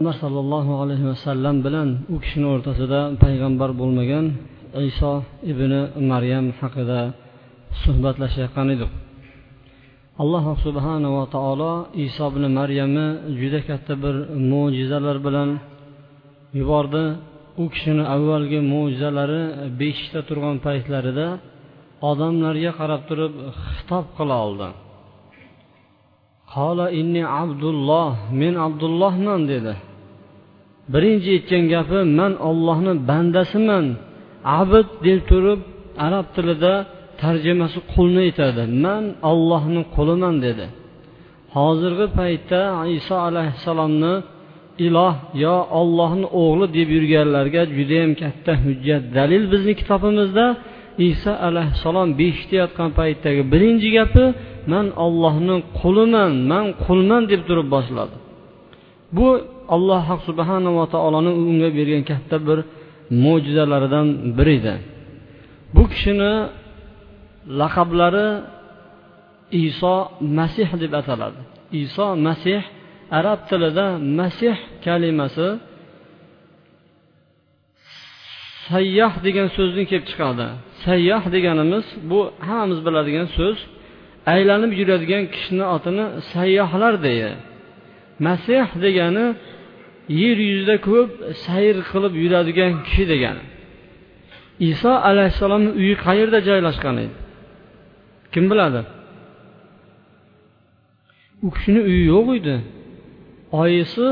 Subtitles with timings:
[0.00, 4.24] umar sollallohu alayhi vasallam bilan u kishini o'rtasida payg'ambar bo'lmagan
[4.90, 5.12] iso
[5.52, 5.72] ibn
[6.12, 7.00] maryam haqida
[7.82, 8.90] suhbatlashayotgan edik.
[10.22, 11.72] Alloh subhanava taolo
[12.06, 13.06] iso ibn maryamni
[13.40, 14.14] juda katta bir
[14.52, 15.48] mo'jizalar bilan
[16.58, 17.04] yubordi.
[17.62, 19.42] U kishini avvalgi mo'jizalari
[19.80, 21.26] beshikda turgan paytlarida
[22.10, 23.32] odamlarga qarab turib
[23.74, 24.68] xitob qila oldi.
[26.54, 28.10] Qola inni abdulloh
[28.40, 29.74] men abdullohman dedi.
[30.92, 33.86] Birinchi aytgan gapi man ollohni bandasiman.
[34.58, 35.60] Abid deb turib
[36.06, 36.74] arab tilida
[37.22, 38.62] tarjimasi qulni aytadi.
[38.84, 40.66] Man ollohni quliman dedi.
[41.54, 42.60] Hozirgi paytda
[42.98, 44.14] iso alayhissalomni
[44.86, 45.14] iloh
[45.44, 49.02] yo ollohni o'g'li deb yurganlarga judayam katta hujjat.
[49.16, 50.46] Dalil bizni kitobimizda
[51.10, 54.24] iso alayhissalom beshitayotgan paytdagi birinchi gapi
[54.72, 58.16] man ollohni quliman man qulman deb turib boshladi.
[59.16, 59.28] Bu
[59.74, 62.58] alloh subhanava taoloni unga bergan katta bir
[63.24, 64.06] mo'jizalaridan
[64.38, 64.74] biri edi.
[65.74, 66.32] Bu kishini
[67.60, 68.28] laqablari
[69.64, 69.96] iso
[70.38, 71.40] masih deb ataladi.
[71.82, 72.60] Iso masih
[73.18, 73.86] arab tilida
[74.20, 75.48] masih kalimasi
[78.68, 80.46] sayyoh degan so'zdan kelib chiqadi.
[80.84, 83.58] Sayyoh deganimiz bu hammamiz biladigan so'z
[84.34, 87.32] aylanib yuradigan kishini otini sayyohlar deydi
[88.26, 89.26] masih degani
[90.20, 91.10] yer yuzida ko'p
[91.44, 93.44] sayr qilib yuradigan kishi degani
[94.70, 97.16] iso alayhissalomni uyi qayerda joylashgan edi?
[98.32, 98.80] Kim biladi?
[101.46, 102.56] U kishini uyi yo'q edi.
[103.62, 104.06] Oyisi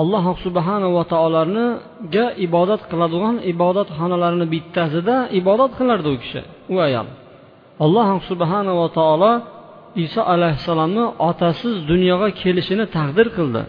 [0.00, 6.40] alloh subhanava taoloniga ibodat qiladigan ibodatxonalarini bittasida ibodat qilardi u kishi
[6.74, 7.08] u ayol.
[7.84, 9.32] Alloh subhanava taolo
[10.04, 13.62] iso alayhissalomni otasiz dunyoga kelishini taqdir qildi.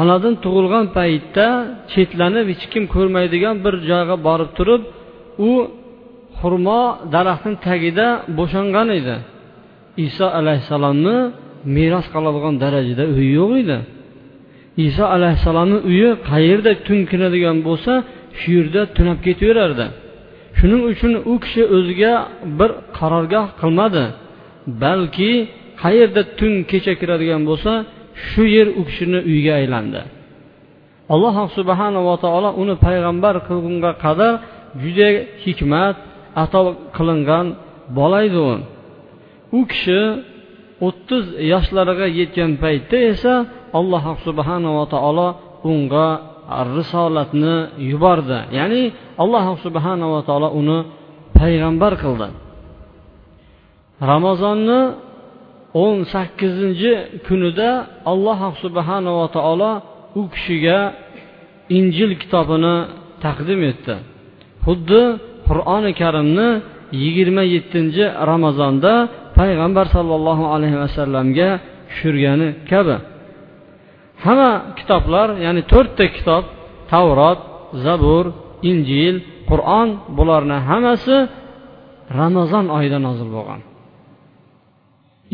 [0.00, 1.46] Onadan tug'ilgan paytda
[1.92, 4.82] chetlanib hech kim ko'rmaydigan bir joyga borib turib
[5.48, 5.50] u
[6.38, 6.82] xurmo
[7.14, 8.06] daraxtini tagida
[8.38, 9.16] bo'shangan edi.
[10.06, 11.16] Iso alayhissalomni
[11.76, 13.78] meros qiladigan darajada uyi yo'q edi.
[14.86, 17.92] Iso alayhissalomni uyi qayerda tun kiradigan bo'lsa
[18.38, 19.86] shu yerda tunab ketaverardi.
[20.58, 22.12] Shuning uchun u kishi o'ziga
[22.58, 24.04] bir qarorgoh qilmadi
[24.82, 25.32] balki
[25.82, 27.72] qayerda tun kecha kiradigan bo'lsa
[28.24, 30.02] shu yer u kishini uyiga aylandi.
[31.14, 34.32] Alloh subhanava taolo uni payg'ambar qilgunga qadar
[34.82, 35.08] juda
[35.44, 35.96] hikmat
[36.42, 36.60] ato
[36.96, 37.46] qilingan
[37.98, 38.50] bola edi u.
[39.58, 40.00] U kishi
[40.86, 43.34] o'ttiz yoshlariga yetgan paytda esa
[43.78, 45.28] alloh subhanava taolo
[45.72, 46.08] unga
[46.76, 47.56] risolatni
[47.90, 48.38] yubordi.
[48.58, 48.82] Ya'ni
[49.22, 50.78] alloh subhanava taolo uni
[51.38, 52.28] payg'ambar qildi.
[54.10, 54.80] Ramazonni
[55.84, 56.92] o'n sakkizinchi
[57.26, 57.70] kunida
[58.12, 59.72] alloh subhanava taolo
[60.20, 60.78] u kishiga
[61.78, 62.76] injil kitobini
[63.24, 63.94] taqdim etdi.
[64.64, 65.02] Xuddi
[65.48, 66.48] qur'oni karimni
[67.02, 68.92] yigirma yettinchi ramazonda
[69.38, 71.48] payg'ambar sollallohu alayhi vasallamga
[71.88, 72.96] tushirgani kabi.
[74.24, 76.44] Hamma kitoblar ya'ni to'rtta kitob
[76.92, 77.40] tavrot
[77.84, 78.24] zabur
[78.70, 79.14] injil
[79.50, 81.16] qur'on bularni hammasi
[82.20, 83.60] ramazon oyida nozil bo'lgan.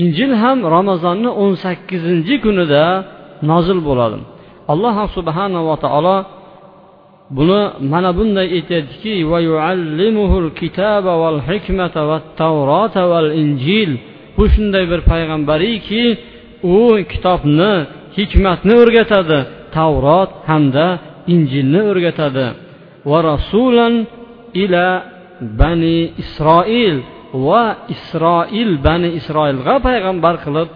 [0.03, 2.85] Injil ham ramazonni o'n sakkizinchi kunida
[3.51, 4.19] nozil bo'ladi.
[4.73, 6.17] Alloh subhanava taolo
[7.37, 7.61] buni
[7.93, 9.13] mana bunday aytyaptiki
[14.37, 16.03] bu shunday bir payg'ambariki
[16.75, 16.79] u
[17.13, 17.73] kitobni
[18.19, 19.39] hikmatni o'rgatadi.
[19.77, 20.87] Tavrot hamda
[21.35, 22.47] injilni o'rgatadi.
[23.11, 23.95] Va rasulan
[24.63, 24.87] ila
[25.61, 26.97] bani isroil.
[27.47, 30.69] Va isroil bani isroilga payg'ambar qilib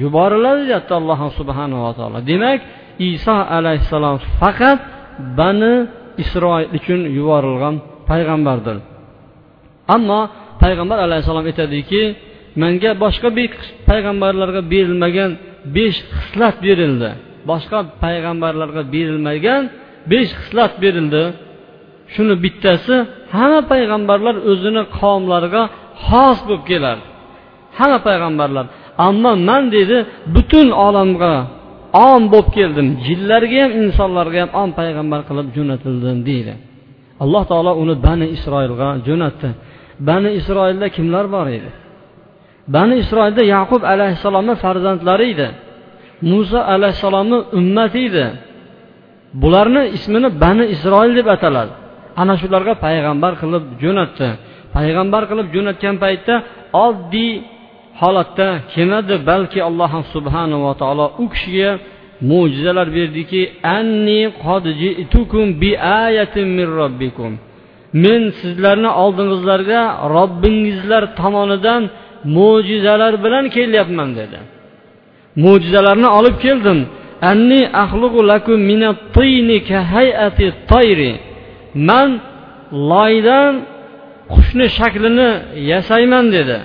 [0.00, 2.18] yuboriladi deyapti alloh subhanava taolo.
[2.30, 2.60] Demak
[3.12, 4.78] iso alayhissalom faqat
[5.40, 5.74] bani
[6.22, 7.74] isroil uchun yuborilgan
[8.10, 8.76] payg'ambardir.
[9.94, 10.20] Ammo
[10.62, 12.02] payg'ambar alayhissalom aytadiki
[12.62, 13.28] menga boshqa
[13.88, 15.30] payg'ambarlarga berilmagan
[15.76, 17.10] besh xislat berildi.
[17.50, 19.62] Boshqa payg'ambarlarga berilmagan
[20.12, 21.24] besh xislat berildi.
[22.14, 22.96] Shuni bittasi
[23.36, 25.62] hamma payg'ambarlar o'zini qavmlariga
[26.08, 27.06] xos bo'lib kelardi
[27.78, 28.66] hamma payg'ambarlar
[29.08, 29.96] ammo man dedi
[30.34, 31.34] butun olamga
[31.92, 32.86] om bo'lib keldim.
[33.06, 36.52] Jinlarga ham insonlarga ham om payg'ambar qilib jo'natildim deydi.
[37.22, 39.48] Alloh taolo uni bani isroilga jo'natdi.
[40.08, 41.70] Bani isroilda kimlar bor edi?
[42.74, 45.48] Bani isroilda yaqub alayhissalomni farzandlari edi.
[46.30, 48.26] Muso alayhissalomni ummati edi.
[49.42, 51.72] Bularni ismini bani isroil deb ataladi
[52.20, 54.28] ana shularga payg'ambar qilib jo'natdi.
[54.74, 56.34] Payg'ambar qilib jo'natgan paytda
[56.86, 57.32] oddiy
[58.00, 61.70] holatda kelmadi balki alloh subhanava taolo u kishiga
[62.30, 63.42] mo'jizalar berdiki
[63.78, 65.70] anni qad ji'tukum bi
[66.02, 67.32] ayatin min robbikum
[68.02, 69.82] men sizlarni oldingizlarga
[70.16, 71.82] robbingizlar tomonidan
[72.36, 74.38] mo'jizalar bilan kelyapman dedi.
[75.44, 76.78] Mo'jizalarni olib keldim.
[77.30, 81.12] Anni axluqu lakum minat-tini ka hay'ati tayri
[81.88, 82.10] man
[82.90, 83.54] loydan
[84.34, 85.28] qushni shaklini
[85.72, 86.58] yasayman dedi.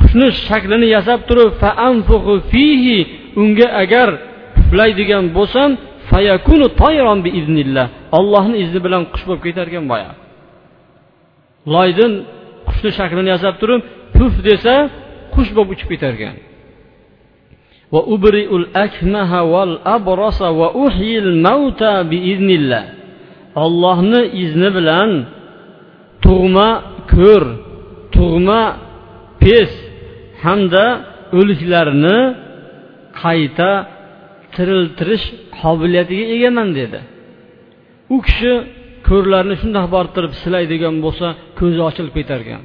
[0.00, 1.50] Qushni shaklini yasab turib
[2.52, 2.98] fihi
[3.40, 4.08] unga agar
[4.56, 5.70] puflaydigan bo'lsam
[6.10, 7.86] fayakunu tayron bi iznillah
[8.18, 10.10] allohni izni bilan qush bo'lib ketar ekan boya.
[11.74, 12.12] Loydin
[12.68, 13.80] qushni shaklini yasab turib
[14.16, 14.74] puf desa
[15.34, 16.36] qush bo'lib uchib ketar ekan
[23.64, 25.10] ollohni izni bilan
[26.24, 26.68] tug'ma
[27.14, 27.44] ko'r
[28.16, 28.62] tug'ma
[29.42, 29.72] pes
[30.44, 30.84] hamda
[31.38, 32.18] o'liklarni
[33.22, 33.70] qayta
[34.54, 35.26] tiriltirish
[35.60, 37.00] qobiliyatiga egaman dedi.
[38.14, 38.52] U kishi
[39.08, 41.26] ko'rlarni shundoq borttirib silaydigan bo'lsa
[41.58, 42.62] ko'zi ochilib ketar ekan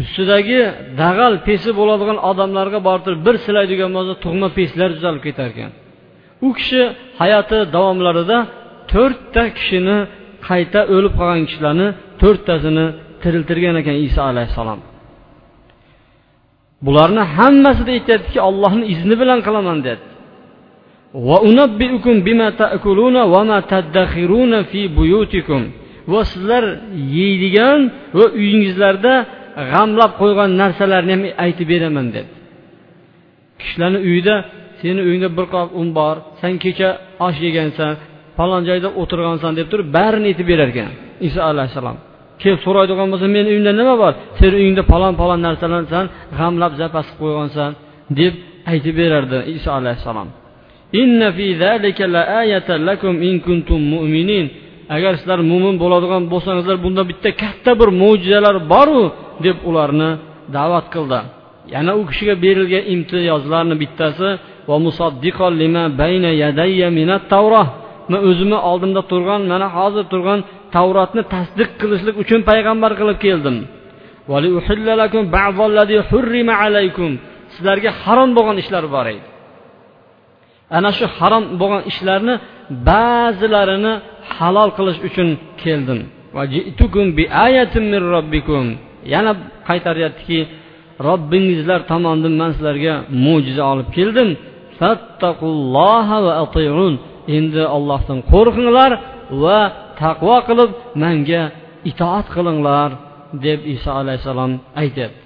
[0.00, 0.60] ustidagi
[1.02, 5.72] dag'al pesi bo'ladigan odamlarga borib bir silaydigan bo'lsa tug'ma peslar tuzalib ketar ekan
[6.46, 6.82] u kishi
[7.20, 8.38] hayoti davomlarida
[8.92, 9.98] to'rtta kishini
[10.48, 11.88] qayta o'lib qolgan kishilarni
[12.20, 12.86] to'rttasini
[13.22, 14.80] tiriltirgan ekan iso alayhissalom.
[16.86, 20.02] Bularni hammasida aytyaptiki ollohni izni bilan qilaman dedi
[26.12, 26.64] va sizlar
[27.18, 27.80] yeydigan
[28.18, 29.14] va uyingizlarda
[29.72, 32.30] g'amlab qo'ygan narsalarni ham aytib beraman dedi
[33.60, 34.34] kishilarni uyida
[34.80, 36.88] seni uyingda bir qop un bor san kecha
[37.26, 37.92] osh yegansan
[38.38, 40.90] falon joyda o'tirgansan deb turib barini aytib berar ekan
[41.28, 41.96] iso alayhissalom.
[42.42, 44.12] Kelib so'raydigan bo'lsa meni uyimda nima bor?
[44.38, 46.06] Seni uyingda falon falon narsalarni san
[46.38, 47.70] g'amlab zapasib qo'ygansan
[48.20, 48.34] deb
[48.72, 50.28] aytib berardi iso alayhissalom.
[54.96, 59.02] Agar sizlar mo'min bo'ladigan bo'lsangizlar bunda bitta katta bir mo'jizalar boru
[59.46, 60.10] deb ularni
[60.56, 61.20] da'vat qildi.
[61.74, 64.28] Yana u kishiga berilgan imtiyozlarni bittasi
[64.68, 67.68] va musaddiqo lima bayna yadayya minat tavroh
[68.10, 70.38] man o'zimni oldimda turgan mana hozir turgan
[70.74, 73.56] tavrotni tasdiq qilishlik uchun payg'ambar qilib keldim.
[77.54, 79.26] Sizlarga harom bo'lgan ishlar bor edi.
[80.76, 82.34] Ana shu harom bo'lgan ishlarni
[82.88, 83.94] ba'zilarini
[84.36, 85.28] halol qilish uchun
[85.62, 86.00] keldim.
[89.14, 89.32] Yana
[89.68, 90.38] qaytaryaptiki
[91.06, 92.94] robbingizlar tomonidan man sizlarga
[93.24, 94.28] mo'jiza olib keldim.
[97.36, 98.92] Endi ollohdan qo'rqinglar
[99.42, 99.60] va
[100.02, 100.70] taqvo qilib
[101.02, 101.42] manga
[101.90, 102.90] itoat qilinglar
[103.44, 104.52] deb iso alayhissalom
[104.82, 105.20] aytyapti.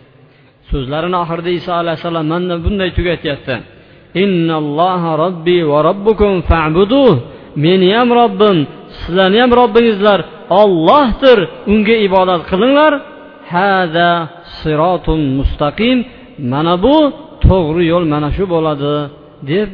[0.71, 3.57] So'zlarini oxirida iso alayhissalom mana bunday tugatyapti.
[5.23, 7.05] Robbi va robbukum fabudu.
[7.65, 8.57] Meni ham robbim
[8.99, 10.21] sizlarni ham robbingizlar
[10.61, 11.39] ollohdir
[11.73, 12.93] unga ibodat qilinglar.
[13.55, 14.11] Hada
[14.59, 15.99] sirotun mustaqim.
[16.53, 16.97] Mana bu
[17.47, 18.95] to'g'ri yo'l mana shu bo'ladi
[19.51, 19.69] deb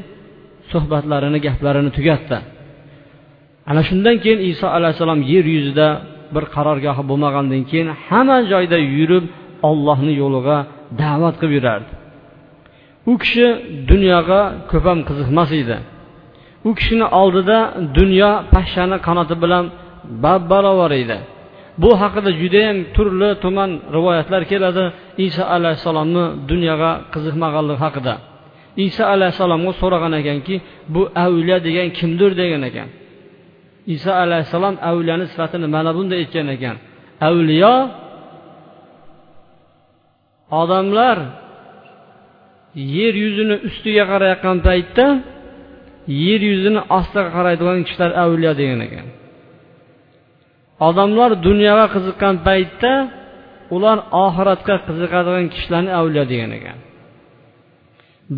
[0.72, 2.38] suhbatlarini gaplarini tugatdi.
[3.70, 5.88] Ana shundan keyin iso alayhissalom yer yuzida
[6.34, 9.24] bir qarorgohi bo'lmagandan keyin hamma joyda yurib
[9.68, 10.58] ollohni yo'liga
[11.02, 11.92] da'vat qilib yurardi.
[13.10, 13.46] U kishi
[13.90, 14.40] dunyoga
[14.70, 15.76] ko'p ham qiziqmas edi.
[16.68, 17.58] U kishini oldida
[17.98, 19.64] dunyo pashshani qanoti bilan
[20.24, 21.18] bab barobar edi.
[21.82, 24.84] Bu haqida judayam turli tuman rivoyatlar keladi
[25.26, 28.14] iso alayhissalomni dunyoga qiziqmaganligi haqida.
[28.86, 30.54] Iso alayhissalomga so'ragan ekanki
[30.94, 32.88] bu avliya degan kimdir degan ekan.
[33.94, 36.76] Iso alayhissalom avliyani sifatini mana bunday aytgan ekan.
[37.28, 37.74] Avliyo
[40.60, 41.18] odamlar
[42.96, 45.06] yer yuzini ustiga qarayotgan paytda
[46.24, 49.06] yer yuzini ostiga qaraydigan kishilar avliyo degan ekan.
[50.88, 52.92] Odamlar dunyoga qiziqqan paytda
[53.74, 56.78] ular oxiratga qiziqadigan kishilarni avliyo degan ekan.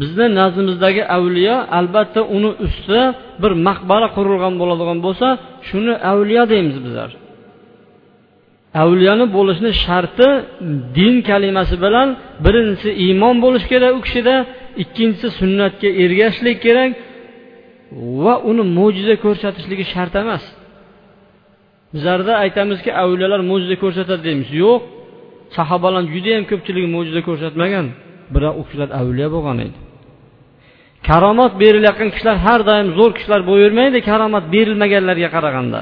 [0.00, 3.04] Bizni nazdimizdagi avliyo albatta uni ustida
[3.42, 5.26] bir maqbara qurilgan bo'ladigan bo'lsa
[5.68, 7.10] shuni avliyo deymiz bizlar.
[8.82, 10.28] Avliyoni bo'lishni sharti
[10.98, 12.08] din kalimasi bilan
[12.44, 14.34] birinchisi iymon bo'lishi kerak u kishida
[14.82, 16.90] ikkinchisi sunnatga ergashishlik kerak
[18.24, 20.44] va uni mo'jiza ko'rsatishligi shart emas.
[21.94, 24.48] Bizlarda aytamizki avliyolar mo'jiza ko'rsatadi deymiz.
[24.62, 24.80] Yo'q
[25.56, 27.86] sahobalar judayam ko'pchiligi mo'jiza ko'rsatmagan.
[28.34, 29.78] Biroq u kishilar avliyo bo'lgan edi.
[31.08, 35.80] Karomat berilayotgan kishilar har doim zo'r kishilar bo'lavermaydi karomat berilmaganlarga qaraganda.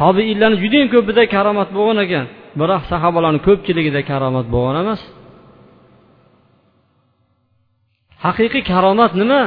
[0.00, 2.26] Tobiinlarni judayam ko'pida karomat bo'lgan ekan
[2.60, 5.00] biroq sahobalarni ko'pchiligida karomat bo'lgan emas.
[8.24, 9.42] Haqiqiy karomat nima?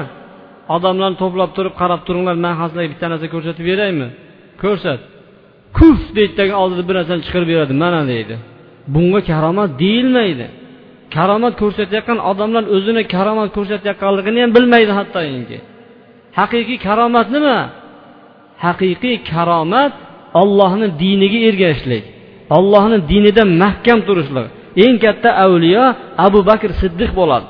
[0.75, 4.08] Odamlarni to'plab turib qarab turinglar man sizlarga bitta narsa ko'rsatib beraymi?
[4.63, 5.01] Ko'rsat.
[5.77, 7.74] Kuf deydidagi oldida bir narsani chiqarib beradi.
[7.84, 8.36] Mana deydi.
[8.93, 10.48] Bunga karomat deyilmaydi.
[11.15, 15.57] Karomat ko'rsatayotgan odamlar o'zini karomat ko'rsatayotganligini ham bilmaydi hattoki.
[16.39, 17.57] Haqiqiy karomat nima?
[18.65, 19.93] Haqiqiy karomat
[20.41, 22.03] ollohni diniga ergashishlik
[22.57, 24.47] ollohni dinida mahkam turishlik.
[24.83, 25.85] Eng katta avliyo
[26.25, 27.47] abu bakr siddiq bo'ladi.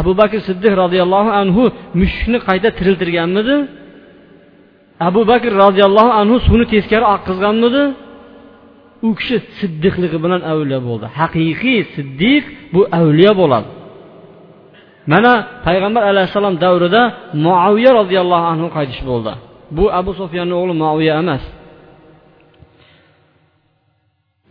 [0.00, 1.62] Abu bakr siddiq roziyallohu anhu
[2.00, 3.56] mushukni qayta tiriltirganmidi?
[5.08, 7.82] Abu bakr roziyallohu anhu suvni teskari oqqizganmidi
[9.06, 11.06] u kishi siddiqligi bilan avliyo bo'ldi.
[11.18, 12.44] Haqiqiy siddiq
[12.74, 13.68] bu avliyo bo'ladi.
[15.12, 15.32] Mana
[15.66, 17.02] payg'ambar alayhissalom davrida
[17.44, 19.32] muaviya roziyallohu anhu qaytish bo'ldi.
[19.76, 21.44] Bu abu sufyanni o'g'li muaviya emas.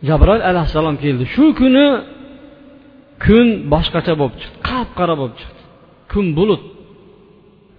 [0.08, 1.24] Jabroil alayhissalom keldi.
[1.34, 1.86] Shu kuni
[3.24, 4.56] kun boshqacha bo'lib chiqdi.
[4.68, 5.60] Qop qora bo'lib chiqdi.
[6.12, 6.62] Kun bulut.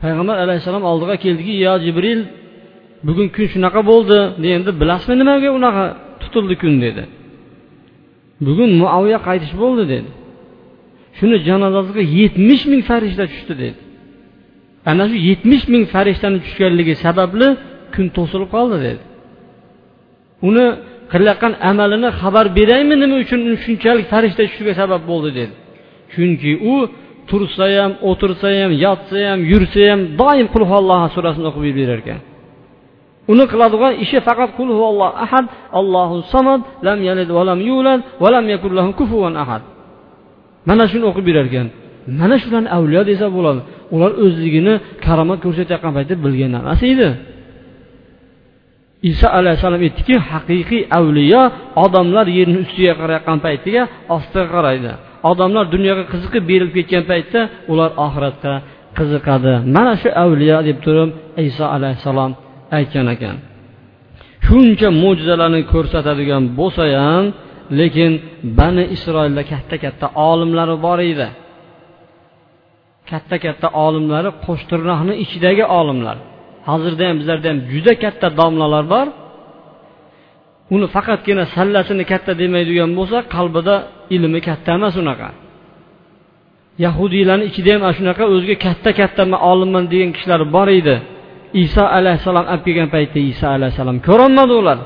[0.01, 2.20] Payg'ambar alayhissalom oldiga keldiki yo jibril
[3.08, 4.20] bugun kun shunaqa bo'ldi.
[4.44, 5.86] Deganda bilasizmi nimaga unaqa
[6.34, 7.04] tutildi kun dedi.
[8.46, 10.10] Bugun muaviya qaytish bo'ldi dedi.
[11.18, 13.80] Shuni janozasiga yetmish ming farishta tushdi dedi.
[14.90, 17.48] Ana shu yetmish ming farishtani tushganligi sababli
[17.94, 19.04] kun to'silib qoldi dedi.
[20.48, 20.66] Uni
[21.12, 25.54] qilayotgan amalini xabar beraymi nima uchun shunchalik farishta tushishiga sabab bo'ldi dedi.
[26.13, 26.75] Chunki u
[27.30, 32.20] tursa ham o'tirsa ham yotsa ham yursa ham doim qulholloh surasini o'qib berar ekan
[33.32, 34.70] uni qiladigan ishi faqat qul
[35.25, 35.46] ahad
[35.80, 39.62] allohu samad lam yalid va lam yulad va lam yakul lahu kufuvan ahad.
[40.68, 41.68] Mana shuni o'qib berar ekan
[42.20, 43.62] mana shularni avliyo desa bo'ladi.
[43.96, 44.74] Ular o'zligini
[45.06, 47.10] karomat ko'rsatayotgan paytda bilgan emas edi.
[49.12, 51.42] Iso alayhissalom aytdiki haqiqiy avliyo
[51.86, 53.82] odamlar yerni ustiga qarayotgan paytiga
[54.15, 54.92] ostiga qaraydi.
[55.32, 58.53] Odamlar dunyoga qiziqib berilib ketgan paytda ular oxiratga
[58.98, 59.53] qiziqadi.
[59.75, 61.10] Mana shu avliyo deb turib
[61.50, 62.32] iso alayhissalom
[62.77, 63.36] aytgan ekan.
[64.46, 67.25] Shuncha mo'jizalarni ko'rsatadigan bo'lsa ham
[67.80, 68.12] lekin
[68.60, 71.27] bani isroilda katta katta olimlari bor edi.
[73.12, 76.18] Katta katta olimlari qo'shtirnoqni ichidagi olimlar.
[76.70, 79.08] Hozirda ham bizlarda ham juda katta domlalar bor.
[80.75, 83.75] Uni faqatgina sallasini katta demaydigan bo'lsa qalbida
[84.15, 85.30] ilmi katta emas unaqa.
[86.86, 90.96] Yahudiylarni ichida ham ana shunaqa o'ziga katta katta man olimman degan kishilar bor edi.
[91.64, 94.80] Iso alayhissalom olib kelgan paytda iso alayhissalom ko'rolmadi ular.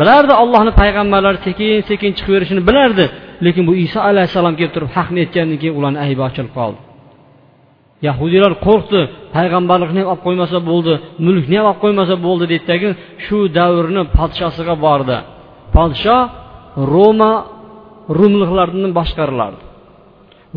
[0.00, 3.04] Bilardi ollohni payg'ambarlari sekin sekin chiqaverishini bilardi
[3.46, 6.80] lekin bu iso alayhissalom kelib turib haqni aytgandan keyin ularni aybi ochilib qoldi.
[8.06, 9.00] Yahudiylar qo'rqdi
[9.36, 10.92] payg'ambarlikni ham olib qo'ymasa bo'ldi
[11.26, 12.88] mulkni ham olib qo'ymasa bo'ldi deydidagi
[13.24, 15.16] shu davrni podshosiga bordi.
[15.74, 16.18] Podsho
[16.94, 17.32] roma
[18.18, 19.65] rumliklarni boshqarilardi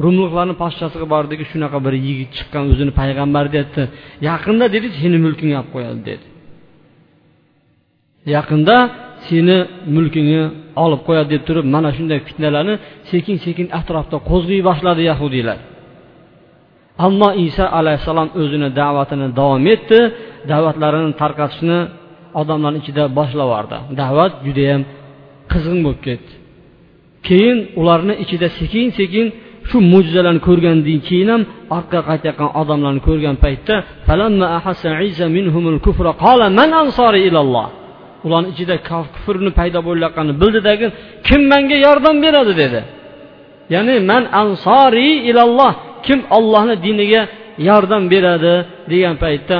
[0.03, 3.83] rumliklarni podshosiga bordiki shunaqa bir yigit chiqqan o'zini payg'ambar deyapti
[4.29, 6.25] yaqinda dedi seni mulkingni olib qo'yadi dedi.
[8.35, 8.75] Yaqinda
[9.27, 9.57] seni
[9.95, 10.43] mulkingni
[10.83, 12.75] olib qo'yadi deb turib mana shunday fitnalarni
[13.11, 15.59] sekin sekin atrofda qo'zg'ay boshladi yahudiylar.
[17.05, 19.99] Ammo iso alayhissalom o'zini da'vatini davom etdi
[20.51, 21.79] da'vatlarini tarqatishni
[22.41, 24.81] odamlarni ichida boshlab yubordi da'vat judayam
[25.51, 26.31] qizg'in bo'lib ketdi.
[27.27, 29.27] Keyin ularni ichida sekin sekin
[29.69, 31.41] shu mo'jizalarni ko'rgandan keyin ham
[31.77, 33.75] orqaga qaytayotgan odamlarni ko'rgan paytda
[38.25, 38.75] ularni ichida
[39.15, 40.87] kufrni paydo bo'layotganini bildidagi
[41.27, 42.53] kim menga yordam beradi?
[42.61, 42.81] dedi.
[43.73, 45.71] Ya'ni man ansori ilalloh
[46.05, 47.21] kim ollohni diniga
[47.69, 48.53] yordam beradi
[48.91, 49.57] degan paytda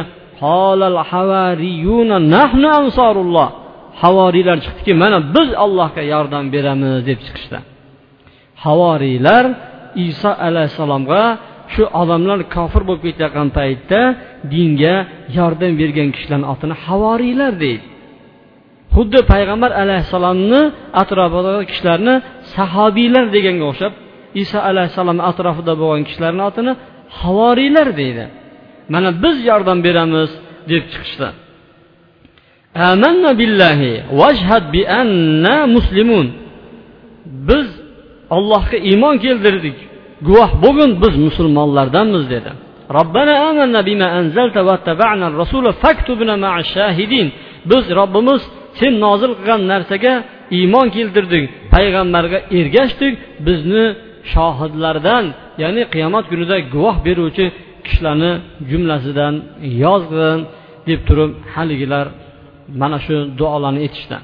[4.01, 7.58] havoriylar chiqdiki mana biz allohga yordam beramiz deb chiqishdi.
[8.66, 9.46] Havoriylar
[10.08, 11.24] iso alayhissalomga
[11.74, 14.00] shu odamlar kofir bo'lib ketayotgan paytda
[14.53, 14.96] dinga
[15.38, 17.86] yordam bergan kishilarni otini havoriylar deydi.
[18.96, 20.62] Xuddi payg'ambar alayhissalomni
[21.01, 22.15] atrofidagi kishilarni
[22.55, 23.93] sahobiylar deganga o'xshab
[24.43, 26.72] iso alayhissalomni atrofida bo'lgan kishilarni otini
[27.19, 28.25] havoriylar deydi.
[28.93, 30.29] Mana biz yordam beramiz
[30.72, 31.29] deb chiqishdi.
[32.89, 33.91] Amanna billahi
[34.22, 36.27] vajhad bi anna muslimun.
[37.50, 37.67] Biz
[38.36, 39.77] allohga iymon keltirdik.
[40.27, 42.51] Guvoh bo'lgin biz musulmonlardanmiz dedi.
[42.98, 47.27] Robbana amanna bima anzalta vattaba'na rasula faktubna ma'a shahidin.
[47.71, 48.41] Biz robbimiz
[48.79, 50.13] sen nozil qilgan narsaga
[50.57, 51.43] iymon keltirdik
[51.74, 53.13] payg'ambarga ergashdik.
[53.48, 53.86] Bizni
[54.33, 55.25] shohidlardan
[55.63, 57.45] ya'ni qiyomat kunida guvoh beruvchi
[57.86, 58.31] kishilarni
[58.69, 59.33] jumlasidan
[59.83, 60.39] yozg'in
[60.88, 62.05] deb turib haligilar
[62.81, 64.17] mana shu duolarni aytishdi.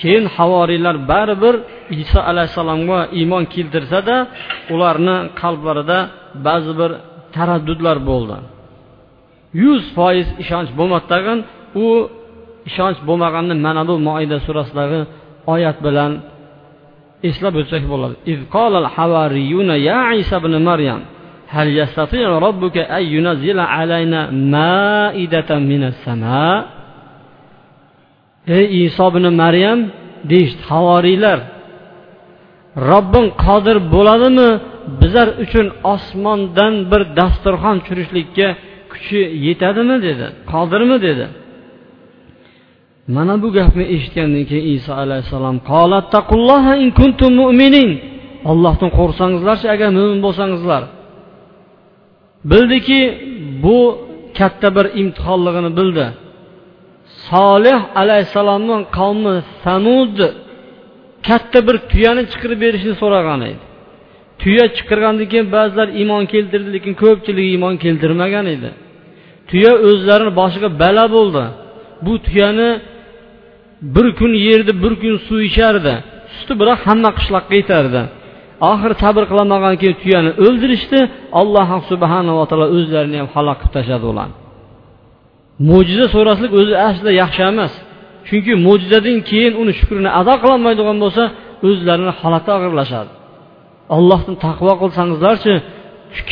[0.00, 1.54] keyin havoriylar baribir
[2.02, 4.16] iso alayhissalomga iymon keltirsada
[4.74, 5.98] ularni qalblarida
[6.46, 6.90] ba'zi bir
[7.34, 8.36] taraddudlar bo'ldi
[9.62, 11.38] yuz foiz ishonch bo'lmadi tag'in
[11.84, 11.86] u
[12.70, 15.00] ishonch bo'lmaganni mana bu moida surasidagi
[15.54, 16.12] oyat bilan
[17.28, 18.14] eslab o'tsak bo'ladi
[19.88, 21.02] ya isa ibn maryam
[21.56, 26.73] هل يستطيع ربك أن ينزل علينا مائدة من السماء
[28.57, 29.79] ey iso ibn maryam
[30.29, 31.39] deyishdi havoriylar
[32.89, 34.49] robbing qodir bo'ladimi?
[35.01, 38.47] Bizlar uchun osmondan bir dasturxon tushirishlikka
[38.91, 39.95] kuchi yetadimi?
[40.07, 40.25] dedi.
[40.51, 40.97] Qodirmi?
[41.07, 41.25] dedi.
[43.15, 45.57] Mana bu gapni eshitgandan keyin iso alayhissalom
[48.51, 50.83] ollohdan qo'rqsangizlarchi agar mo'min bo'lsangizlar.
[52.51, 53.01] Bildiki
[53.63, 53.77] bu
[54.37, 56.05] katta bir imtihonligini bildi.
[57.29, 60.17] Solih alayhissalomning qavmi samud
[61.27, 63.63] katta bir tuyani chiqirib berishni so'ragan edi.
[64.41, 68.69] Tuya chiqirgandan keyin ba'zilar iymon keltirdi lekin ko'pchiligi iymon keltirmagan edi.
[69.49, 71.43] Tuya o'zlarini boshiga bala bo'ldi.
[72.05, 72.69] Bu tuyani
[73.95, 75.93] bir kun yerdi bir kun suv ichardi.
[76.37, 78.01] Suti biroq hamma qishloqqa yetardi.
[78.71, 80.99] Oxiri sabr qilolmagan keyin tuyani o'ldirishdi.
[81.41, 84.44] Alloh subhanava taolo o'zlarini ham halok qilib tashladi ularni.
[85.69, 87.73] Mo'jiza so'rashlik o'zi aslida yaxshi emas.
[88.27, 91.23] Chunki mo'jizadan keyin uni shukrini ado qilolmaydigan bo'lsa
[91.67, 93.11] o'zlarini holati og'irlashadi.
[93.97, 95.53] Ollohdan taqvo qilsangizlarchi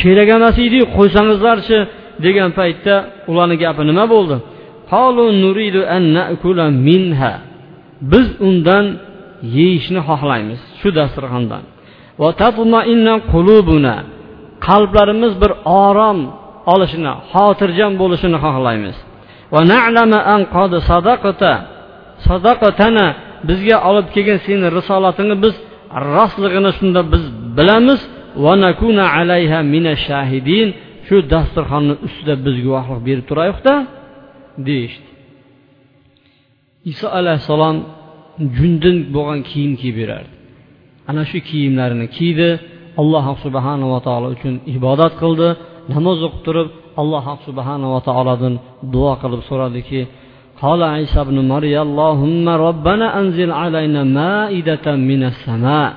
[0.00, 1.78] kerak emas edi qo'ysangizlarchi
[2.24, 2.94] degan paytda
[3.30, 4.36] ularni gapi nima bo'ldi?
[8.12, 8.86] Biz undan
[9.56, 11.62] yeyishni xohlaymiz shu dasturxondan.
[14.66, 15.52] Qalblarimiz bir
[15.84, 16.18] orom
[16.72, 18.96] olishini xotirjam bo'lishini xohlaymiz.
[23.48, 25.54] Bizga olib kelgan seni risolatingni biz
[26.16, 27.24] rostligini shunda biz
[27.58, 28.00] bilamiz
[31.06, 33.74] shu dasturxonni ustida biz guvohlik berib turaylikda
[34.68, 35.08] deyishdi
[36.90, 37.76] iso alayhissalom
[38.56, 40.32] jundin bo'lgan kiyim kiyib berardi
[41.10, 42.48] ana shu kiyimlarini kiydi
[43.00, 45.48] alloh subhanava taolo uchun ibodat qildi.
[45.94, 46.68] Namoz o'qib turib
[47.01, 48.53] alloh subhanava taolodan
[48.93, 50.01] duo qilib so'radiki
[50.65, 55.91] قال عيسى ابن مريم اللهم ربنا أنزل علينا مائدة من السماء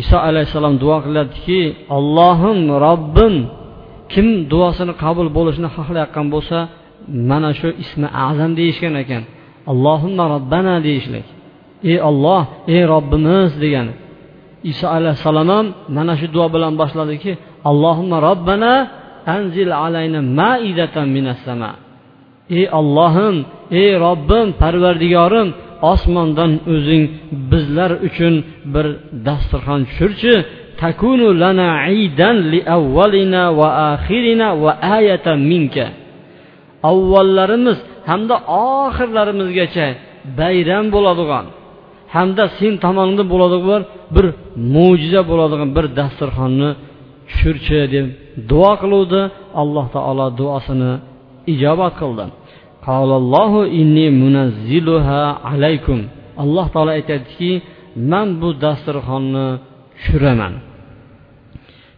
[0.00, 1.60] iso alayhissalom duo qiladiki
[1.96, 3.34] ollohim robbim
[4.12, 6.58] kim duosini qabul bo'lishini xohlayotgan bo'lsa
[7.30, 9.22] mana shu ismi azam deyishgan ekan
[9.72, 11.26] allohimma robbana deyishlik
[11.90, 12.42] ey olloh
[12.74, 13.86] ey robbimiz degan
[14.70, 17.32] iso alayhissalom ham mana shu duo bilan boshladiki
[17.70, 18.72] allohimma robbana
[19.35, 21.71] anzil alayna maidatan minas sama
[22.57, 23.35] ey ollohim
[23.81, 25.47] ey robbim parvardigorim
[25.91, 27.03] osmondan o'zing
[27.51, 28.33] bizlar uchun
[28.73, 28.87] bir
[29.27, 30.33] dasturxon tushirchi.
[30.81, 31.69] Takunu lana
[32.03, 35.87] idan li avvalina va axirina va ayatan minka.
[36.91, 37.77] Avvallarimiz
[38.09, 38.35] hamda
[38.71, 39.87] oxirlarimizgacha
[40.39, 41.45] bayram bo'ladigan
[42.15, 43.81] hamda sen tomoningda bo'ladigan
[44.15, 44.25] bir
[44.75, 46.69] mo'jiza bo'ladigan bir dasturxonni
[47.29, 48.07] tushirchi deb
[48.50, 49.20] duo qiluvdi
[49.62, 50.92] alloh taolo duosini
[51.52, 52.26] ijobat qildi
[56.42, 57.50] alloh taolo aytadiki
[58.10, 59.46] man bu dasturxonni
[59.96, 60.54] tushiraman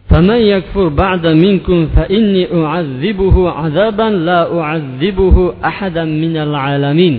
[0.09, 7.15] فمن يكفر بعد منكم فإني أعذبه عذابا لا أعذبه أحدا من العالمين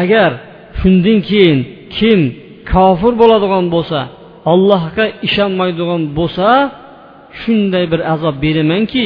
[0.00, 0.30] agar
[0.80, 1.58] shundan keyin
[1.96, 2.20] kim
[2.72, 4.00] kofir bo'ladigan bo'lsa
[4.52, 6.48] allohga ishonmaydigan bo'lsa
[7.41, 9.05] shunday bir azob beramanki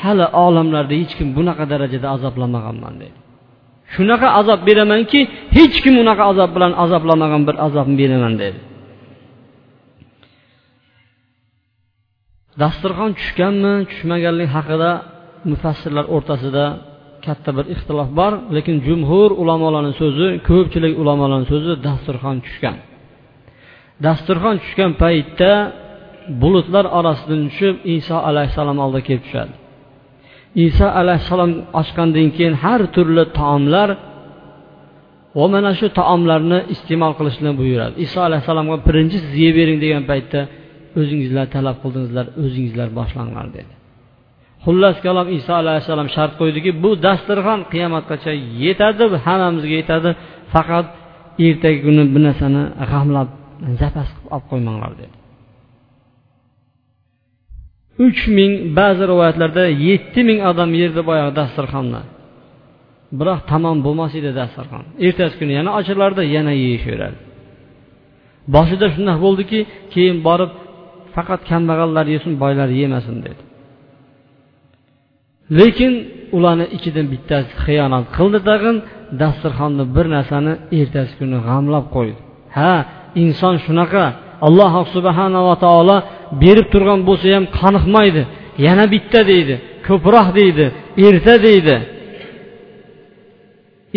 [0.00, 3.18] hali olamlarda hech kim bunaqa darajada azoblamaganman deydi.
[3.94, 5.20] Shunaqa azob beramanki
[5.56, 8.58] hech kim unaqa azob bilan azoblamagan bir azobni beraman dedi
[12.62, 14.90] dasturxon tushganmi tushmaganligi haqida
[15.50, 16.64] mufassirlar o'rtasida
[17.26, 22.76] katta bir ixtilof bor lekin jumhur ulamolarni so'zi ko'pchilik ulamolarni so'zi dasturxon tushgan.
[24.06, 25.52] Dasturxon tushgan paytda
[26.42, 29.54] bulutlar orasidan tushib iso alayhissalom oldiga kelib tushadi.
[30.66, 33.88] Iso alayhissalom ochgandan keyin har turli taomlar
[35.38, 37.94] va mana shu taomlarni iste'mol qilishni buyuradi.
[38.06, 40.40] Iso alayhissalomga birinchi siz bering degan paytda
[41.00, 43.72] o'zingizlar talab qildingizlar o'zingizlar boshlanglar dedi.
[44.64, 48.32] Xullas kalom iso alayhissalom shart qo'ydiki bu dasturxon qiyomatgacha
[48.64, 50.10] yetadi hammamizga yetadi
[50.54, 50.86] faqat
[51.46, 53.28] ertagi kuni bu narsani g'amlab
[53.80, 55.17] zapas qilib olib qo'ymanglar dedi.
[58.06, 62.02] Uch ming ba'zi rivoyatlarda yetti ming odam yerdi boyagi dasturxonni
[63.18, 64.84] biroq tamom bo'lmas edi dasturxon.
[65.06, 67.18] Ertasi kuni yana ochilardi yana yeyishaveradi.
[68.54, 69.60] Boshida shundoq bo'ldiki
[69.92, 70.52] keyin borib
[71.14, 73.42] faqat kambag'allar yesin boylar yemasin dedi.
[75.58, 75.92] Lekin
[76.36, 78.76] ularni ichidan bittasi xiyonat qildi tag'in
[79.20, 82.20] dasturxonni bir narsani ertasi kuni g'amlab qo'ydi.
[82.56, 82.72] Ha
[83.22, 84.04] inson shunaqa
[84.46, 85.96] alloh subhanava taolo
[86.42, 88.22] berib turgan bo'lsa ham qoniqmaydi.
[88.66, 89.54] Yana bitta deydi
[89.88, 90.64] ko'proq deydi
[91.06, 91.76] erta deydi.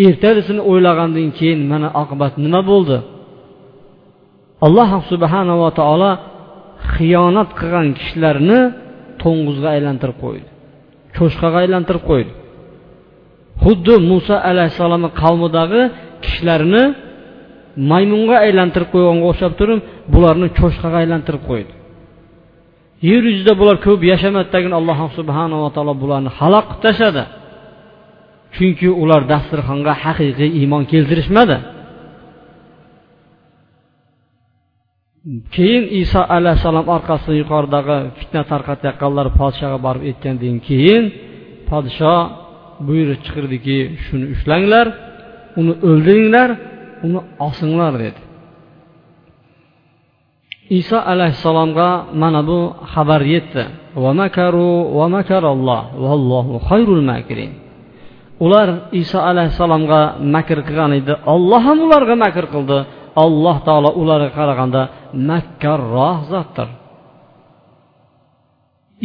[0.05, 2.97] Ertasini o'ylagandan keyin mana oqibat nima bo'ldi?
[4.65, 6.11] Alloh subhanava taolo
[6.93, 8.59] xiyonat qilgan kishilarni
[9.21, 10.47] to'ng'izga aylantirib qo'ydi.
[11.15, 12.31] Cho'chqaga aylantirib qo'ydi.
[13.63, 15.81] Xuddi muso alayhissalomni qavmidagi
[16.23, 16.83] kishilarni
[17.91, 19.79] maymunga aylantirib qo'yganga o'xshab turib
[20.13, 21.71] bularni cho'chqaga aylantirib qo'ydi.
[23.09, 27.23] Yer yuzida bular ko'p yashamadidagina alloh subhanava taolo bularni halok qilib tashladi.
[28.55, 31.57] Chunki ular dasturxonga haqiqiy iymon keltirishmadi.
[35.55, 41.03] Keyin iso alayhissalom orqasidan yuqoridagi fitna tarqatayotganlar podshoga borib aytgandan keyin
[41.69, 42.15] podsho
[42.87, 44.87] buyruq chiqirdiki shuni ushlanglar
[45.59, 46.49] uni o'ldiringlar
[47.05, 48.19] uni osinglar dedi.
[50.79, 51.89] Iso alayhissalomga
[52.21, 52.59] mana bu
[52.93, 53.63] xabar yetdi.
[58.45, 58.69] Ular
[59.01, 60.01] iso alayhissalomga
[60.35, 61.13] makr qilgan edi.
[61.33, 62.77] Olloh ham ularga makr qildi.
[63.23, 64.81] Alloh taolo ularga qaraganda
[65.29, 66.67] makkarroh zotdir.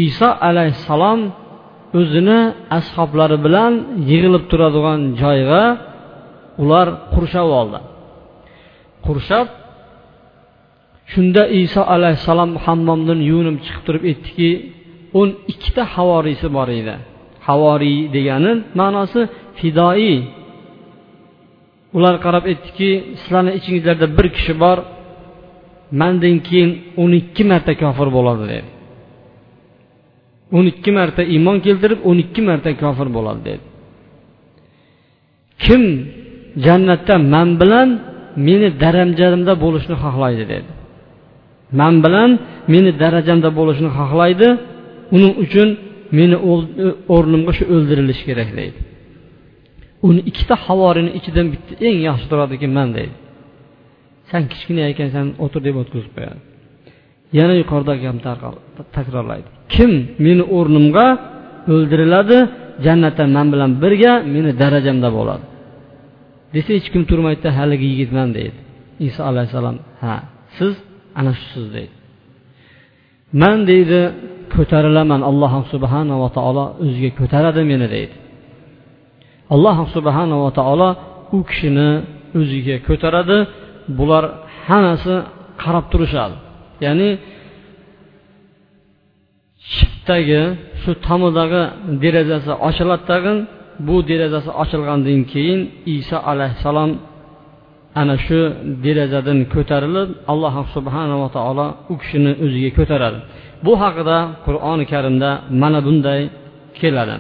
[0.09, 1.21] Iso alayhissalom
[2.01, 2.41] o'zini
[2.79, 3.73] ashoblari bilan
[4.11, 5.63] yig'ilib turadigan joyga
[6.63, 7.79] ular qurshab oldi.
[9.07, 9.47] Qurshab
[11.12, 14.51] shunda iso alayhissalom hammomdan yuvinib chiqib turib aytdiki
[15.19, 16.95] o'n ikkita havoriysi bor edi.
[17.49, 19.21] Havoriy degani ma'nosi
[19.59, 20.16] fidoiy
[21.97, 22.90] ular qarab aytdiki
[23.21, 24.79] sizlarni ichingizlarda bir kishi bor
[26.01, 26.71] mandan keyin
[27.03, 28.69] o'n ikki marta kofir bo'ladi dedi.
[30.57, 33.64] O'n ikki marta iymon keltirib o'n ikki marta kofir bo'ladi dedi.
[35.64, 35.83] Kim
[36.66, 37.88] jannatda man bilan
[38.47, 40.71] meni daramjamda bo'lishni xohlaydi dedi.
[41.81, 42.31] Man bilan
[42.73, 44.49] meni darajamda bo'lishni xohlaydi
[45.17, 45.69] uning uchun
[46.19, 46.37] meni
[47.15, 48.79] o'rnimga shu o'ldirilishi kerak deydi.
[50.09, 53.15] Uni ikkita havorini ichidan bitta eng yaxshi turadiki man deydi.
[54.31, 56.41] San kichkina ekansan o'tir deb o'tkazib qo'yadi.
[57.39, 58.23] Yana yuqoridagi gapni
[58.97, 59.49] takrorlaydi.
[59.75, 59.91] Kim
[60.27, 61.07] meni o'rnimga
[61.75, 62.39] o'ldiriladi
[62.87, 65.45] jannatda man bilan birga meni darajamda bo'ladi.
[66.55, 68.59] Desa hech kim turmaydida haligi yigitman deydi.
[69.09, 70.15] Iso alayhissalom ha
[70.57, 70.73] siz
[71.19, 71.95] ana shusiz deydi.
[73.41, 74.01] Man deydi
[74.55, 78.17] ko'tarilaman alloh subhanava taolo o'ziga ko'taradi meni deydi.
[79.55, 80.89] Alloh subhanava taolo
[81.37, 81.91] u kishini
[82.41, 83.39] o'ziga ko'taradi
[83.99, 84.25] bular
[84.67, 85.15] hammasi
[85.63, 86.37] qarab turishadi.
[86.85, 87.09] Ya'ni
[89.75, 90.43] shiftdagi
[90.83, 91.63] shu tomidagi
[92.03, 93.39] derazasi ochiladi tag'in
[93.87, 95.61] bu derazasi ochilgandan keyin
[95.97, 96.91] iso alayhissalom
[98.01, 98.39] ana shu
[98.85, 103.19] derazadan ko'tarilib alloh subhanava taolo u kishini o'ziga ko'taradi.
[103.65, 105.31] Bu haqida qur'oni karimda
[105.63, 106.21] mana bunday
[106.81, 107.17] keladi.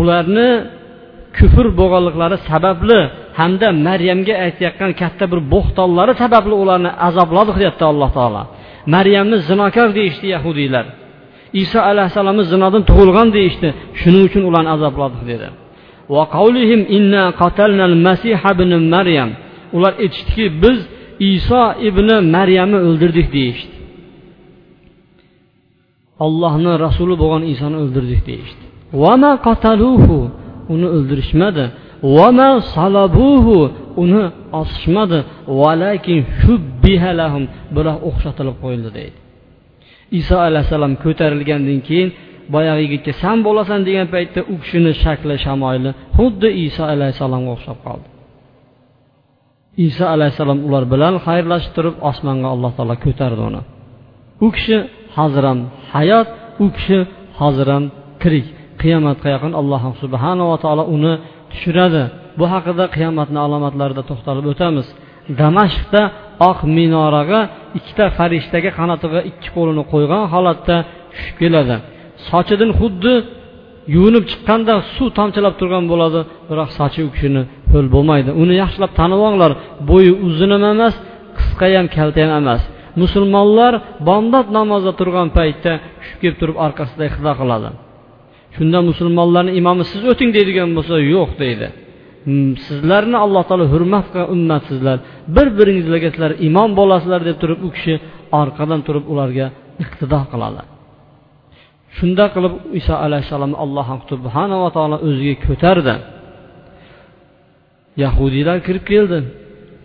[0.00, 0.48] Ularni
[1.38, 3.00] kufr bo'lganliklari sababli
[3.38, 8.42] hamda maryamga aytayotgan katta bir bo'xtonlari sababli ularni azobladi deyapti alloh taolo.
[8.94, 10.86] Maryamni zinokor deyishdi yahudiylar.
[11.62, 13.68] Iso alayhissalomni zinodan tug'ilgan deyishdi.
[14.00, 15.48] Shuning uchun ularni azobladik dedi.
[18.96, 19.30] Maryam.
[19.76, 20.78] Ular aytishdiki biz
[21.34, 23.74] iso ibn maryamni o'ldirdik deyishdi.
[26.24, 28.64] Ollohni rasuli bo'lgan isoni o'ldirdik deyishdi.
[30.74, 31.64] Uni o'ldirishmadi.
[34.02, 34.24] Uni
[34.60, 35.18] osishmadi.
[37.76, 39.16] Biroq o'xshatilib qo'yildi deydi.
[40.20, 42.10] Iso alayhissalom ko'tarilgandan keyin
[42.54, 48.08] boyagi yigitga san bo'lasan degan paytda u kishini shakli shamoyili xuddi iso alayhissalomga o'xshab qoldi.
[49.88, 53.62] Iso alayhissalom ular bilan xayrlashib turib osmonga alloh taolo ko'tardi uni.
[54.46, 54.76] U kishi
[55.16, 55.60] hozir ham
[55.94, 56.28] hayot
[56.64, 56.98] u kishi
[57.40, 57.84] hozir ham
[58.22, 58.46] tirik.
[58.82, 61.12] Qiyomatga yaqin alloh subhanava taolo uni
[61.52, 62.02] tushiradi.
[62.38, 64.86] Bu haqida qiyomatni alomatlarida to'xtalib o'tamiz.
[65.40, 66.02] Damashqda
[66.50, 67.40] oq minoraga
[67.78, 70.76] ikkita farishtaga qanotiga ikki qo'lini qo'ygan holatda
[71.12, 71.76] tushib keladi.
[72.30, 73.14] Sochidan xuddi
[73.94, 78.30] yuvinib chiqqanda suv tomchilab turgan bo'ladi biroq sochi u kishini ho'l bo'lmaydi.
[78.42, 79.52] Uni yaxshilab tanib olinglar
[79.90, 80.94] bo'yi uzun ham emas
[81.38, 82.62] qisqa ham kalta ham emas.
[83.02, 83.72] Musulmonlar
[84.08, 87.68] bomdod namozda turgan paytda tushib kelib turib orqasida ixtido qiladi.
[88.56, 91.66] Shunda musulmonlarni imomi siz o'ting deydigan bo'lsa yo'q deydi.
[92.26, 94.98] Hmm, sizlarni alloh taolo hurmat qilgan ummatsizlar
[95.36, 97.94] bir biringizlarga sizlar imom bo'lasizlar deb turib u kishi
[98.40, 99.46] orqadan turib ularga
[99.84, 100.60] iqtido qiladi.
[101.96, 105.94] Shunda qilib iso alayhissalomni alloh subhanava taolo o'ziga ko'tardi.
[108.02, 109.18] Yahudiylar kirib keldi.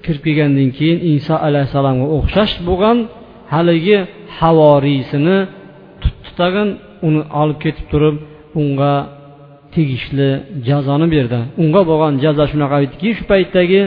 [0.05, 2.97] Kirib kelgandan keyin iso alayhissalomga o'xshash bo'lgan
[3.53, 3.97] haligi
[4.39, 5.37] havoriysini
[6.03, 6.69] tutdi tag'in
[7.07, 8.15] uni olib ketib turib
[8.61, 8.93] unga
[9.75, 10.29] tegishli
[10.67, 11.39] jazoni berdi.
[11.63, 13.81] Unga bo'lgan jazo shunaqa ediki shu paytdagi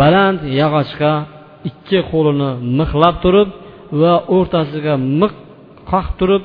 [0.00, 1.12] baland yog'ochga
[1.70, 3.48] ikki qo'lini mixlab turib
[4.00, 5.32] va o'rtasiga mix
[5.90, 6.42] qoqib turib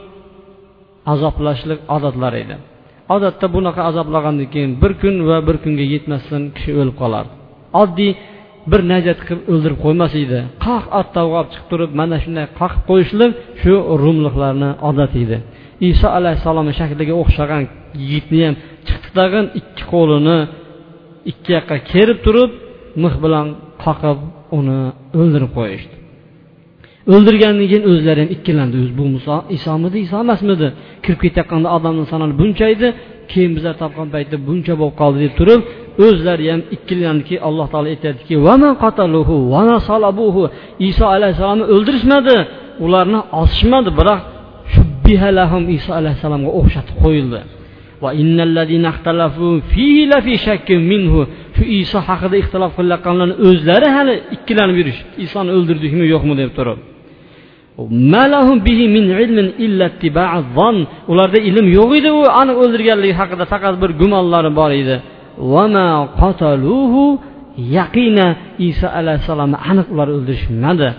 [1.14, 2.56] azoblashlik odatlari edi.
[3.16, 7.34] Odatda bunaqa azoblagandan keyin bir kun va bir kunga yetmasdan kishi o'lib qolardi.
[7.82, 8.12] Oddiy
[8.72, 10.40] bir najat qilib o'ldirib qo'ymas edi.
[10.66, 13.74] Qoq ottovga olib chiqib turib mana shunday qoqib qo'yishlik shu
[14.04, 15.38] rumliklarni odati edi.
[15.92, 17.64] Iso alayhissalomni shakliga o'xshagan
[18.02, 18.56] yigitni ham
[18.88, 20.38] chiqdi tag'in ikki qo'lini
[21.32, 22.52] ikki yoqqa kerib turib
[23.04, 23.48] mix bilan
[23.84, 24.20] qoqib
[24.58, 24.80] uni
[25.20, 25.96] o'ldirib qo'yishdi.
[27.14, 28.76] O'ldirgandan keyin o'zlari ham ikkilandi.
[28.82, 30.68] O'zi bu muso isomidi iso emasmidi?
[31.04, 32.88] Kirib ketayotganda odamni sanasi buncha edi
[33.32, 35.62] keyin bizlar topgan paytda buncha bo'lib qoldi deb turib
[36.06, 38.36] o'zlari ham ikkilandiki alloh taolo aytyaptiki
[40.90, 42.36] iso alayhissalomni o'ldirishmadi
[42.86, 44.22] ularni osishmadi biroq
[45.78, 47.40] iso alayhissalomga o'xshatib qo'yildi.
[50.92, 51.20] Minhu.
[51.56, 56.80] Shu iso haqida ixtilof qilayotganlarni o'zlari hali ikkilanib yurishibdi isoni o'ldirdikmi yo'qmi deb turib.
[61.12, 64.98] Ularda ilm yo'q edi u aniq o'ldirganligi haqida faqat bir gumonlari bor edi.
[67.78, 68.28] Yaqina.
[68.70, 70.90] Iso alayhissalomni aniq ular o'ldirishmadi.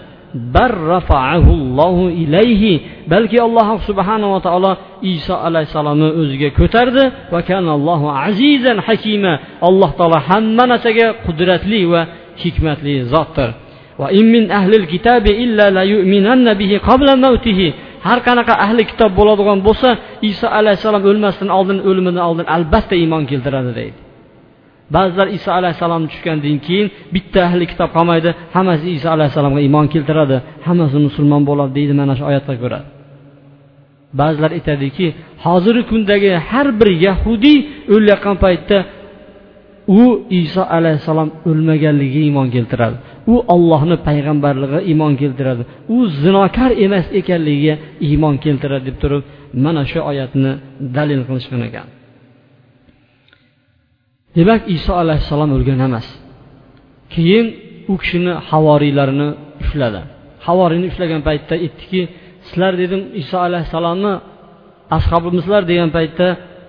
[2.22, 2.72] Ilayhi
[3.12, 7.04] balki alloh subhanava taolo iso alayhissalomni o'ziga ko'tardi.
[7.32, 7.40] Va
[8.28, 9.32] azizan hakima
[9.68, 12.02] alloh taolo hamma narsaga qudratli va
[12.42, 13.50] hikmatli zotdir.
[18.06, 19.90] Har qanaqa ahli kitob bo'ladigan bo'lsa
[20.30, 24.07] iso alayhissalom o'lmasdan oldin o'limidan oldin albatta iymon keltiradi deydi.
[24.96, 28.30] Ba'zilar iso alayhissalom tushgandan keyin bitta ahli kitob qolmaydi.
[28.56, 30.36] Hammasi iso alayhissalomga iymon keltiradi.
[30.66, 32.80] Hammasi musulmon bo'ladi deydi mana shu oyatga ko'ra.
[34.20, 35.06] Ba'zilar aytadiki
[35.44, 37.58] hozirgi kundagi har bir yahudiy
[37.94, 38.78] o'layotgan paytda
[39.98, 40.02] u
[40.40, 42.96] iso alayhissalom o'lmaganligiga iymon keltiradi.
[43.32, 45.62] U ollohni payg'ambarligiga iymon keltiradi.
[45.96, 47.74] U zinokor emas ekanligiga
[48.08, 49.22] iymon keltiradi deb turib
[49.64, 50.52] mana shu oyatni
[50.96, 51.86] dalil qilishgan ekan.
[54.38, 56.06] Demak iso alayhissalom o'lgan emas.
[57.14, 57.46] Keyin
[57.92, 59.28] u kishini havoriylarini
[59.62, 60.00] ushladi.
[60.46, 62.00] Havoriyni ushlagan paytda aytdiki
[62.46, 64.12] sizlar dedim iso alayhissalomni
[64.96, 66.26] ashobimizlar degan paytda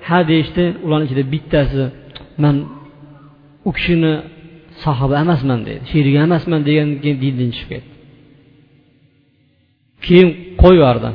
[0.07, 1.83] ha deyishdi ularni ichida bittasi
[2.43, 2.55] man
[3.69, 4.13] u kishini
[4.83, 7.91] sohibi emasman dedi sherigi emasman degandan keyin dindan chiqib ketdi.
[10.05, 10.29] Keyin
[10.61, 11.09] qo'yib yubordi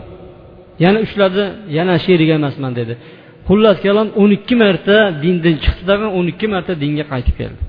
[0.85, 1.45] yana ushladi
[1.77, 2.95] yana sherik emasman dedi.
[3.49, 7.63] Xullas kalom o'n ikki marta dindan chiqdi tag'in o'n ikki marta dinga qaytib keldi.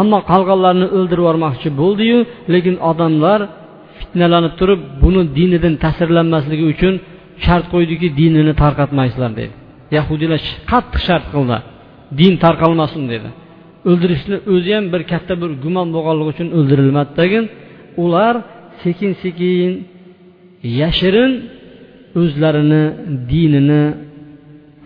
[0.00, 2.18] Ammo qolganlarni o'ldirib yubormoqchi bo'ldiyu
[2.54, 3.40] lekin odamlar
[3.98, 6.94] fitnalanib turib buni dinidan ta'sirlanmasligi uchun
[7.44, 9.52] shart qo'ydiki dinini tarqatmaysizlar dedi.
[9.96, 11.56] Yahudiylar qattiq shart qildi.
[12.20, 13.28] Din tarqalmasin dedi.
[13.90, 17.44] O'ldirishni o'zi ham bir katta bir gumon bo'lganligi uchun o'ldirilmadidagin
[18.04, 18.34] ular
[18.82, 19.70] sekin sekin
[20.80, 21.32] yashirin
[22.20, 22.84] o'zlarini
[23.32, 23.82] dinini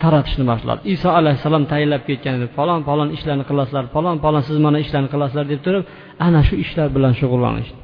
[0.05, 0.81] taratishni boshladi.
[0.95, 2.47] Iso alayhissalom tayinlab ketgan edi.
[2.59, 5.83] Falon falon ishlarni qilasizlar falon falon siz mana ishlarni qilasizlar deb turib
[6.27, 7.79] ana shu ishlar bilan shug'ullanishdi.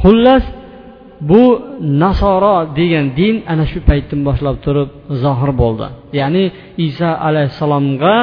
[0.00, 0.44] Xullas
[1.30, 1.42] bu
[2.02, 4.88] nasoro degan din ana shu paytdan boshlab turib
[5.22, 5.86] zohir bo'ldi.
[6.20, 6.44] Ya'ni
[6.86, 8.14] iso alayhissalomga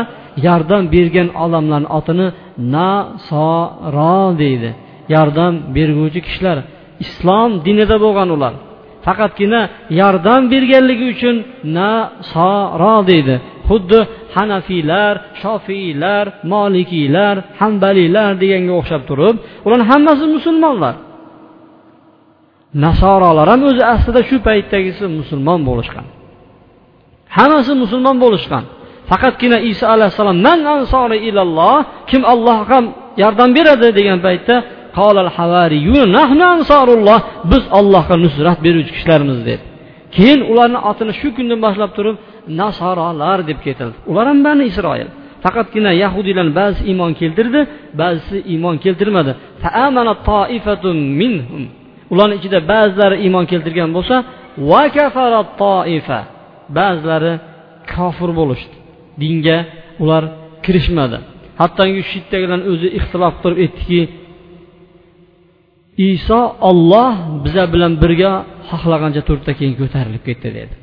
[0.48, 2.28] yordam bergan odamlarni otini
[2.76, 4.72] nasoro deydi.
[5.16, 6.58] Yordam berguvchi kishilar
[7.06, 8.54] islom dinida bo'lgan ular.
[9.06, 9.62] Faqatgina
[10.00, 11.36] yordam berganligi uchun
[11.78, 13.36] nasoro deydi.
[13.70, 14.00] Xuddi
[14.36, 20.96] hanafiylar shofiylar molikiylar hambaliylar deganga o'xshab turib ularni hammasi musulmonlar.
[22.86, 26.06] Nasorolar ham o'zi aslida shu paytdagisi musulmon bo'lishgan.
[27.38, 28.64] Hammasi musulmon bo'lishgan.
[29.10, 31.78] Faqatgina iso alayhissalom man ansori ilalloh
[32.10, 32.80] kim allohga
[33.24, 33.88] yordam beradi?
[34.00, 34.56] degan paytda
[37.52, 39.64] biz ollohga nusrat beruvchi kishilarmiz dedi
[40.16, 42.16] keyin ularni otini shu kundan boshlab turib
[42.62, 45.10] nasorolar deb ketildi ular ham bani isroil
[45.44, 47.62] faqatgina yahudiylar ba'zisi iymon keltirdi
[48.02, 49.32] ba'zisi iymon keltirmadi
[52.14, 54.16] ularni ichida ba'zilari iymon keltirgan bo'lsa
[56.78, 57.34] ba'zilari
[57.94, 58.76] kofir bo'lishdi
[59.22, 59.58] dinga
[60.04, 60.24] ular
[60.66, 61.18] kirishmadi
[61.62, 64.00] hattoki shitdagilarni o'zi ixtilof qilib aytdiki
[65.98, 67.14] iso olloh
[67.46, 68.32] biza bilan birga
[68.70, 70.76] xohlagancha to'rtta keyin ko'tarilib ketdi dedi.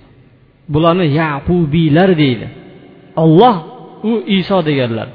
[0.75, 2.47] Bularni yaqubiylar deydi.
[3.23, 3.57] Olloh
[4.11, 5.09] u iso deganlar.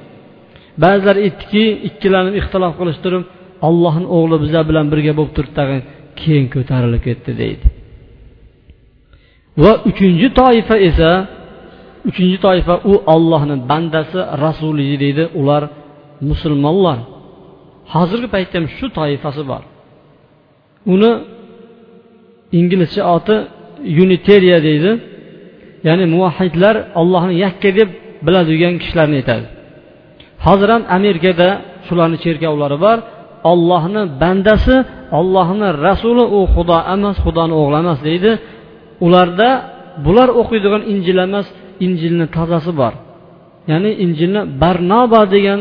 [0.83, 3.23] Ba'zilar aytdiki ikkilanib ixtilof qilishtirib
[3.67, 5.81] ollohni o'g'li biza bilan birga bo'lib turib tag'in
[6.19, 7.65] keyin ko'tarilib ketdi deydi.
[9.63, 11.11] Va uchinchi toifa esa
[12.09, 15.23] uchinchi toifa u ollohni bandasi rasuli deydi.
[15.39, 15.63] Ular
[16.29, 16.99] musulmonlar.
[17.93, 19.63] Hozirgi paytda ham shu toifasi bor.
[20.93, 21.11] Uni
[22.59, 23.35] inglizcha oti
[24.03, 24.91] uniteriya deydi.
[25.87, 27.89] Ya'ni muvahhidlar ollohni yakka deb
[28.25, 29.45] biladigan kishilarni aytadi.
[30.45, 31.49] Hozir ham amerikada
[31.87, 32.97] shularni cherkovlari bor.
[33.51, 34.75] Ollohni bandasi
[35.19, 38.31] ollohni rasuli u xudo emas xudoni o'g'li emas deydi.
[39.05, 39.49] Ularda
[40.05, 41.47] bular o'qiydigan injil emas
[41.85, 42.93] injilni tozasi bor.
[43.71, 45.59] Ya'ni injilni barnoba degan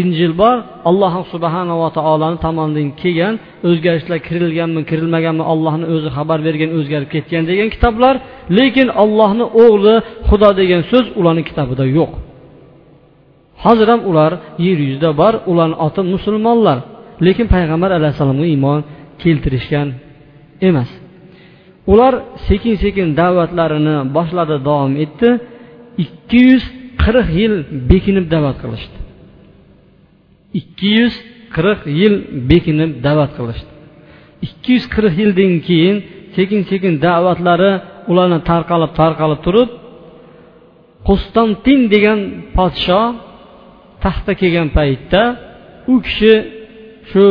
[0.00, 0.56] injil bor.
[0.90, 3.34] Alloh subhanava taoloni tomonidan kelgan
[3.68, 8.14] o'zgarishlar kirilganmi kirilmaganmi ollohni o'zi xabar bergan o'zgarib ketgan degan kitoblar.
[8.58, 9.94] Lekin ollohni o'g'li
[10.28, 12.12] xudo degan so'z ularni kitobida yo'q.
[13.64, 14.32] Hozir ham ular
[14.66, 16.78] yer yuzida bor ularni oti musulmonlar.
[17.26, 18.80] Lekin payg'ambar alayhissalomga iymon
[19.22, 19.88] keltirishgan
[20.68, 20.90] emas.
[21.92, 22.14] Ular
[22.48, 25.28] sekin sekin da'vatlarini boshladi davom etdi.
[26.04, 26.64] Ikki yuz
[27.02, 27.54] qirq yil
[27.90, 28.96] bekinib da'vat qilishdi.
[30.60, 31.14] Ikki yuz
[31.54, 32.14] qirq yil
[32.50, 33.70] bekinib da'vat qilishdi.
[34.46, 35.96] ikki yuz qirq yildan keyin
[36.36, 37.72] sekin sekin da'vatlari
[38.10, 39.70] ularni tarqalib tarqalib turib
[41.08, 42.18] qustantin degan
[42.56, 43.02] podsho
[44.04, 45.22] taxtga kelgan paytda
[45.92, 46.34] u kishi
[47.10, 47.24] shu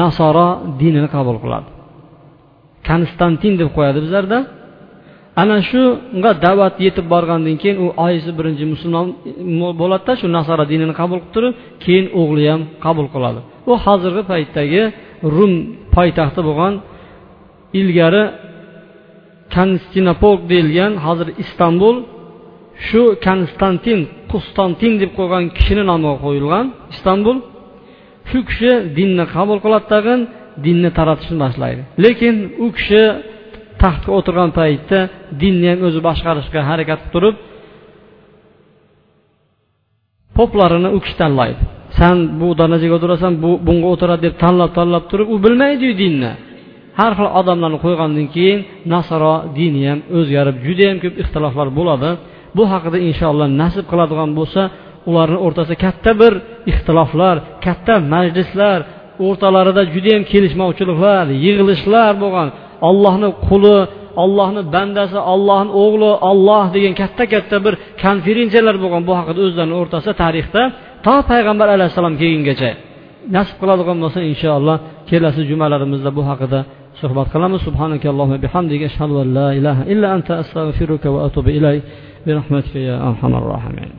[0.00, 0.48] nasoro
[0.80, 1.68] dinini qabul qiladi.
[2.88, 4.38] Konstantin deb qo'yadi bizlarda.
[5.42, 9.06] Ana shunga da'vat yetib borgandan keyin u oyisi birinchi musulmon
[9.80, 13.40] bo'ladida shu nasara dinini qabul qilib turib keyin o'g'li ham qabul qiladi.
[13.70, 14.82] U hozirgi paytdagi
[15.36, 15.52] rum
[15.96, 16.74] poytaxti bo'lgan
[17.80, 18.24] ilgari
[19.54, 21.96] konstantinopol deyilgan hozir istanbul
[22.86, 24.00] shu konstantin
[24.32, 27.36] qustantin deb qo'ygan kishini nomiga qo'yilgan istanbul
[28.30, 30.20] shu kishi dinni qabul qiladi tag'in
[30.64, 31.82] dinni taratishni boshlaydi.
[32.04, 33.02] Lekin u kishi
[33.82, 34.98] taxtga o'tirgan paytda
[35.40, 37.36] dinni ham o'zi boshqarishga harakat qilib turib
[40.38, 41.62] poplarini u kishi tanlaydi.
[41.98, 46.32] San bu darajaga o'tirasan bu bunga o'tiradi deb tanlab tanlab turib u bilmaydiyu dinni.
[47.00, 48.58] Har xil odamlarni qo'ygandan keyin
[48.94, 52.10] nasoro dini ham o'zgarib judayam ko'p ixtiloflar bo'ladi.
[52.56, 54.62] Bu haqida inshaalloh nasib qiladigan bo'lsa
[55.08, 56.32] ularni o'rtasida katta bir
[56.70, 58.78] ixtiloflar katta majlislar
[59.26, 62.48] o'rtalarida judayam kelishmovchiliklar yig'ilishlar bo'lgan
[62.89, 63.77] ollohni quli
[64.23, 67.73] ollohni bandasi ollohni o'g'li olloh degan katta katta bir
[68.03, 70.61] konferensiyalar bo'lgan bu haqida o'zlarini o'rtasida tarixda
[71.05, 72.71] to payg'ambar alayhissalom kelgungacha
[73.35, 74.77] nasib qiladigan bo'lsa inshaalloh
[75.09, 76.59] kelasi jumalarimizda bu haqida
[77.01, 81.83] suhbat qilamiz subhanaka allohumma bihamdika ashhadu an la ilaha illa anta astag'firuka va atubu ilayk
[82.25, 83.91] برحمتك يا أرحم الراحمين